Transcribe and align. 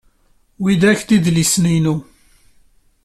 Widak 0.61 0.99
d 1.07 1.09
idlisen-inu. 1.15 1.95